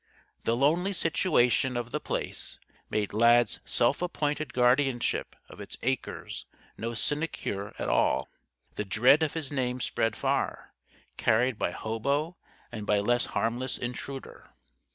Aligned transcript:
The 0.45 0.55
lonely 0.55 0.93
situation 0.93 1.77
of 1.77 1.91
The 1.91 1.99
Place 1.99 2.57
made 2.89 3.13
Lad's 3.13 3.59
self 3.65 4.01
appointed 4.01 4.51
guardianship 4.51 5.35
of 5.47 5.61
its 5.61 5.77
acres 5.83 6.47
no 6.75 6.95
sinecure 6.95 7.75
at 7.77 7.87
all. 7.87 8.27
The 8.73 8.83
dread 8.83 9.21
of 9.21 9.35
his 9.35 9.51
name 9.51 9.79
spread 9.79 10.15
far 10.15 10.73
carried 11.17 11.59
by 11.59 11.69
hobo 11.69 12.35
and 12.71 12.87
by 12.87 12.99
less 12.99 13.25
harmless 13.27 13.77
intruder. 13.77 14.49